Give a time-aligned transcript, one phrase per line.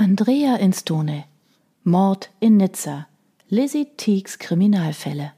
[0.00, 1.24] Andrea Instone
[1.82, 3.08] Mord in Nizza
[3.48, 5.32] Lizzie Teagues Kriminalfälle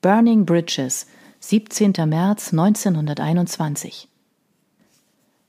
[0.00, 1.08] Burning Bridges
[1.40, 1.94] 17.
[2.06, 4.06] März 1921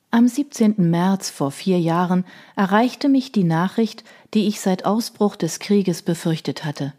[0.09, 0.73] Am 17.
[0.77, 4.03] März vor vier Jahren erreichte mich die Nachricht,
[4.33, 6.95] die ich seit Ausbruch des Krieges befürchtet hatte.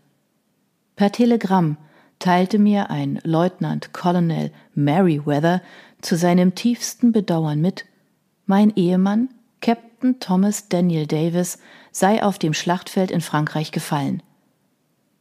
[0.94, 1.76] Per Telegramm
[2.20, 5.60] teilte mir ein Leutnant Colonel Merriweather
[6.00, 7.84] zu seinem tiefsten Bedauern mit,
[8.46, 9.28] mein Ehemann
[9.60, 9.89] Captain
[10.20, 11.58] Thomas Daniel Davis
[11.92, 14.22] sei auf dem Schlachtfeld in Frankreich gefallen.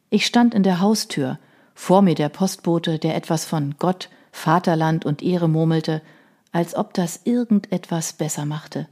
[0.10, 1.40] Ich stand in der Haustür,
[1.76, 6.02] vor mir der Postbote, der etwas von Gott, Vaterland und Ehre murmelte,
[6.52, 8.88] als ob das irgendetwas besser machte.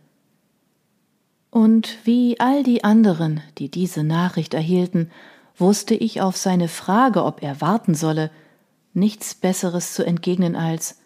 [1.49, 5.09] Und wie all die anderen, die diese Nachricht erhielten,
[5.57, 8.29] wusste ich auf seine Frage, ob er warten solle,
[8.93, 10.99] nichts Besseres zu entgegnen als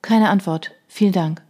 [0.00, 1.42] Keine Antwort, vielen Dank.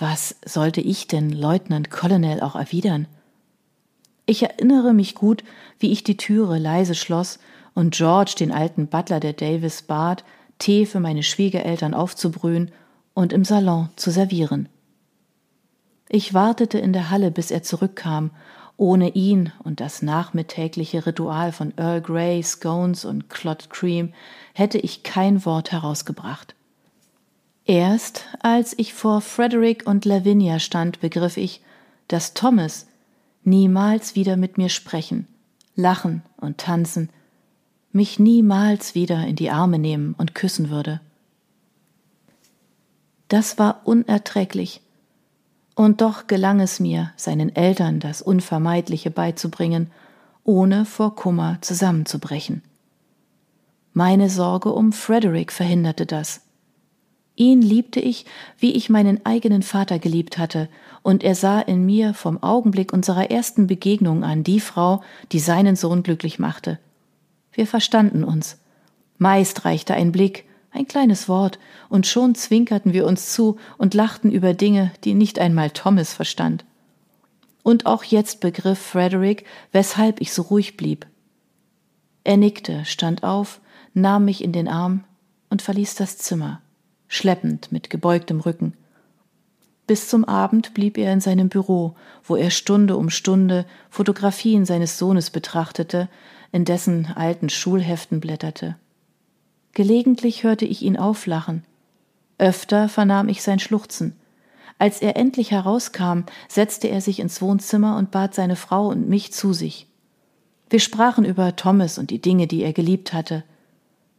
[0.00, 3.06] Was sollte ich denn Leutnant Colonel auch erwidern?
[4.24, 5.44] Ich erinnere mich gut,
[5.78, 7.38] wie ich die Türe leise schloss
[7.74, 10.24] und George den alten Butler der Davis bat,
[10.58, 12.70] Tee für meine Schwiegereltern aufzubrühen
[13.12, 14.70] und im Salon zu servieren.
[16.08, 18.30] Ich wartete in der Halle, bis er zurückkam.
[18.78, 24.14] Ohne ihn und das nachmittägliche Ritual von Earl Grey, Scones und Clot Cream
[24.54, 26.54] hätte ich kein Wort herausgebracht.
[27.70, 31.62] Erst als ich vor Frederick und Lavinia stand, begriff ich,
[32.08, 32.88] dass Thomas
[33.44, 35.28] niemals wieder mit mir sprechen,
[35.76, 37.10] lachen und tanzen,
[37.92, 41.00] mich niemals wieder in die Arme nehmen und küssen würde.
[43.28, 44.80] Das war unerträglich,
[45.76, 49.92] und doch gelang es mir, seinen Eltern das Unvermeidliche beizubringen,
[50.42, 52.62] ohne vor Kummer zusammenzubrechen.
[53.92, 56.40] Meine Sorge um Frederick verhinderte das.
[57.40, 58.26] Ihn liebte ich,
[58.58, 60.68] wie ich meinen eigenen Vater geliebt hatte,
[61.02, 65.02] und er sah in mir vom Augenblick unserer ersten Begegnung an die Frau,
[65.32, 66.78] die seinen Sohn glücklich machte.
[67.54, 68.58] Wir verstanden uns.
[69.16, 71.58] Meist reichte ein Blick, ein kleines Wort,
[71.88, 76.66] und schon zwinkerten wir uns zu und lachten über Dinge, die nicht einmal Thomas verstand.
[77.62, 81.06] Und auch jetzt begriff Frederick, weshalb ich so ruhig blieb.
[82.22, 83.62] Er nickte, stand auf,
[83.94, 85.04] nahm mich in den Arm
[85.48, 86.60] und verließ das Zimmer
[87.10, 88.72] schleppend mit gebeugtem Rücken.
[89.86, 94.96] Bis zum Abend blieb er in seinem Büro, wo er Stunde um Stunde Fotografien seines
[94.96, 96.08] Sohnes betrachtete,
[96.52, 98.76] in dessen alten Schulheften blätterte.
[99.72, 101.64] Gelegentlich hörte ich ihn auflachen.
[102.38, 104.14] Öfter vernahm ich sein Schluchzen.
[104.78, 109.32] Als er endlich herauskam, setzte er sich ins Wohnzimmer und bat seine Frau und mich
[109.32, 109.88] zu sich.
[110.70, 113.42] Wir sprachen über Thomas und die Dinge, die er geliebt hatte.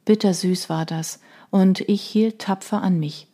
[0.05, 1.19] Bittersüß war das,
[1.49, 3.27] und ich hielt tapfer an mich.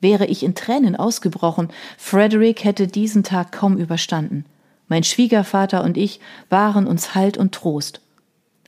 [0.00, 1.68] Wäre ich in Tränen ausgebrochen,
[1.98, 4.44] Frederick hätte diesen Tag kaum überstanden.
[4.88, 8.00] Mein Schwiegervater und ich waren uns Halt und Trost.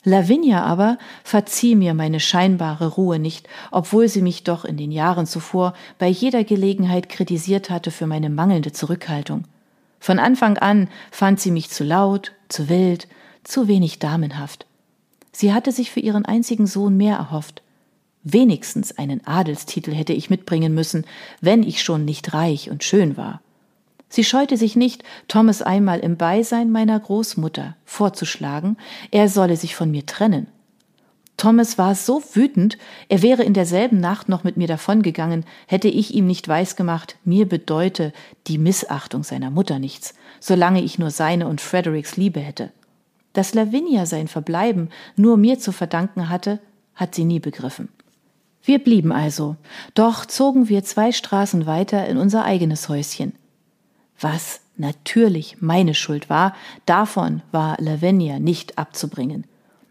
[0.05, 5.27] Lavinia aber verzieh mir meine scheinbare Ruhe nicht, obwohl sie mich doch in den Jahren
[5.27, 9.45] zuvor bei jeder Gelegenheit kritisiert hatte für meine mangelnde Zurückhaltung.
[10.01, 13.09] Von Anfang an fand sie mich zu laut, zu wild,
[13.45, 14.68] zu wenig damenhaft.
[15.41, 17.63] Sie hatte sich für ihren einzigen Sohn mehr erhofft.
[18.25, 21.05] Wenigstens einen Adelstitel hätte ich mitbringen müssen,
[21.41, 23.41] wenn ich schon nicht reich und schön war.
[24.09, 28.79] Sie scheute sich nicht, Thomas einmal im Beisein meiner Großmutter vorzuschlagen,
[29.13, 30.49] er solle sich von mir trennen.
[31.37, 32.77] Thomas war so wütend,
[33.09, 37.49] er wäre in derselben Nacht noch mit mir davongegangen, hätte ich ihm nicht weisgemacht, mir
[37.49, 38.13] bedeute
[38.49, 42.73] die Missachtung seiner Mutter nichts, solange ich nur seine und Fredericks Liebe hätte.
[43.39, 46.59] Dass Lavinia sein Verbleiben nur mir zu verdanken hatte,
[46.97, 47.89] hat sie nie begriffen.
[48.65, 49.55] Wir blieben also,
[49.95, 53.35] doch zogen wir zwei Straßen weiter in unser eigenes Häuschen.
[54.19, 56.53] Was natürlich meine Schuld war,
[56.85, 59.47] davon war Lavinia nicht abzubringen.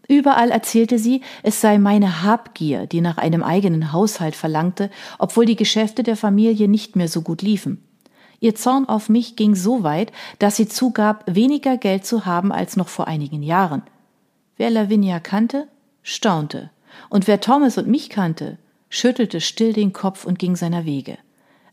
[0.08, 5.56] Überall erzählte sie, es sei meine Habgier, die nach einem eigenen Haushalt verlangte, obwohl die
[5.56, 7.87] Geschäfte der Familie nicht mehr so gut liefen.
[8.40, 12.76] Ihr Zorn auf mich ging so weit, dass sie zugab, weniger Geld zu haben als
[12.76, 13.82] noch vor einigen Jahren.
[14.56, 15.68] Wer Lavinia kannte,
[16.02, 16.70] staunte.
[17.08, 18.58] Und wer Thomas und mich kannte,
[18.88, 21.18] schüttelte still den Kopf und ging seiner Wege.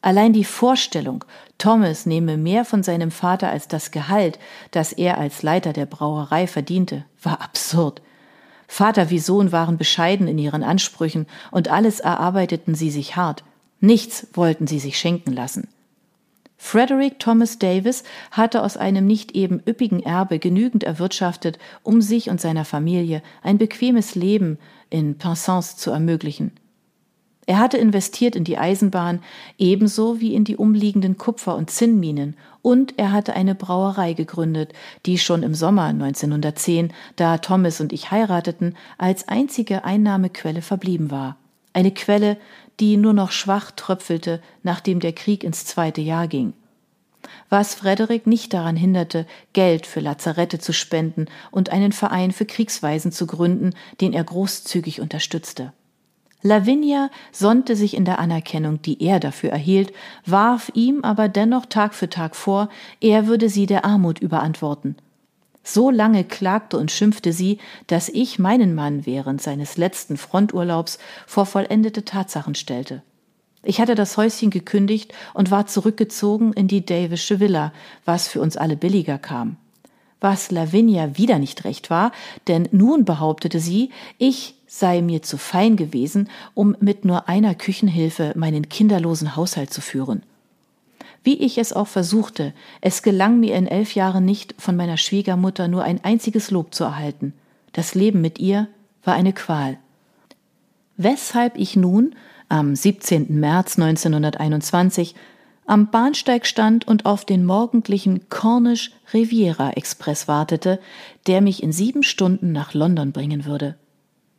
[0.01, 1.25] Allein die Vorstellung,
[1.57, 4.37] Thomas nehme mehr von seinem Vater als das Gehalt,
[4.69, 8.01] das er als Leiter der Brauerei verdiente, war absurd.
[8.67, 13.43] Vater wie Sohn waren bescheiden in ihren Ansprüchen und alles erarbeiteten sie sich hart.
[13.79, 15.67] Nichts wollten sie sich schenken lassen.
[16.57, 22.39] Frederick Thomas Davis hatte aus einem nicht eben üppigen Erbe genügend erwirtschaftet, um sich und
[22.39, 24.57] seiner Familie ein bequemes Leben
[24.89, 26.51] in Pensance zu ermöglichen.
[27.47, 29.21] Er hatte investiert in die Eisenbahn,
[29.59, 34.73] ebenso wie in die umliegenden Kupfer- und Zinnminen, und er hatte eine Brauerei gegründet,
[35.05, 41.37] die schon im Sommer 1910, da Thomas und ich heirateten, als einzige Einnahmequelle verblieben war.
[41.75, 42.37] Eine Quelle,
[42.79, 46.53] die nur noch schwach tröpfelte, nachdem der Krieg ins zweite Jahr ging.
[47.49, 53.11] Was Frederick nicht daran hinderte, Geld für Lazarette zu spenden und einen Verein für Kriegsweisen
[53.11, 55.73] zu gründen, den er großzügig unterstützte.
[56.41, 59.91] Lavinia sonnte sich in der Anerkennung, die er dafür erhielt,
[60.25, 62.69] warf ihm aber dennoch Tag für Tag vor,
[63.01, 64.95] er würde sie der Armut überantworten.
[65.67, 67.57] So lange klagte und schimpfte sie,
[67.87, 73.01] dass ich meinen Mann während seines letzten Fronturlaubs vor vollendete Tatsachen stellte.
[73.63, 77.73] Ich hatte das Häuschen gekündigt und war zurückgezogen in die Davische Villa,
[78.05, 79.57] was für uns alle billiger kam.
[80.21, 82.11] Was Lavinia wieder nicht recht war,
[82.47, 83.89] denn nun behauptete sie,
[84.19, 89.81] ich sei mir zu fein gewesen, um mit nur einer Küchenhilfe meinen kinderlosen Haushalt zu
[89.81, 90.21] führen.
[91.25, 95.67] Wie ich es auch versuchte, es gelang mir in elf Jahren nicht, von meiner Schwiegermutter
[95.67, 97.33] nur ein einziges Lob zu erhalten.
[97.73, 98.67] Das Leben mit ihr
[99.03, 99.79] war eine Qual.
[100.97, 102.13] Weshalb ich nun,
[102.47, 103.39] am 17.
[103.39, 105.15] März 1921,
[105.65, 110.79] am Bahnsteig stand und auf den morgendlichen Cornish Riviera Express wartete,
[111.25, 113.79] der mich in sieben Stunden nach London bringen würde.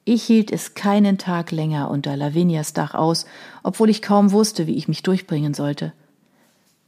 [0.04, 3.26] Ich hielt es keinen Tag länger unter Lavinias Dach aus,
[3.64, 5.92] obwohl ich kaum wusste, wie ich mich durchbringen sollte.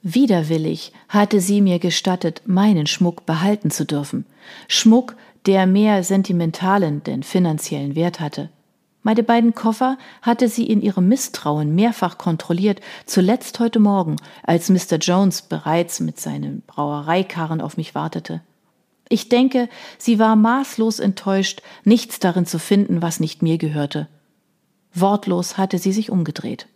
[0.02, 4.26] Widerwillig hatte sie mir gestattet, meinen Schmuck behalten zu dürfen.
[4.68, 5.16] Schmuck,
[5.46, 8.50] der mehr sentimentalen denn finanziellen Wert hatte.
[9.02, 14.98] Meine beiden Koffer hatte sie in ihrem Misstrauen mehrfach kontrolliert, zuletzt heute Morgen, als Mr.
[15.00, 18.42] Jones bereits mit seinen Brauereikarren auf mich wartete.
[19.08, 24.08] Ich denke, sie war maßlos enttäuscht, nichts darin zu finden, was nicht mir gehörte.
[24.92, 26.66] Wortlos hatte sie sich umgedreht.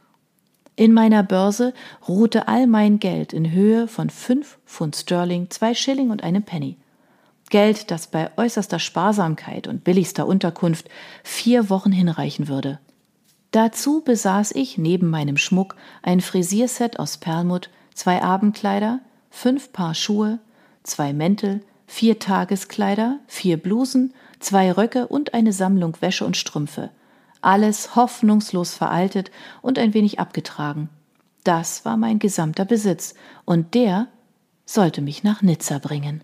[0.75, 1.75] In meiner Börse
[2.09, 6.77] ruhte all mein Geld in Höhe von fünf Pfund Sterling, zwei Schilling und einem Penny.
[7.51, 10.89] Geld, das bei äußerster Sparsamkeit und billigster Unterkunft
[11.23, 12.79] vier Wochen hinreichen würde.
[13.51, 20.39] Dazu besaß ich neben meinem Schmuck ein Frisierset aus Perlmutt, zwei Abendkleider, fünf Paar Schuhe,
[20.83, 26.91] zwei Mäntel, vier Tageskleider, vier Blusen, zwei Röcke und eine Sammlung Wäsche und Strümpfe.
[27.43, 29.31] Alles hoffnungslos veraltet
[29.61, 30.89] und ein wenig abgetragen.
[31.45, 34.07] Das war mein gesamter Besitz, und der
[34.65, 36.23] sollte mich nach Nizza bringen.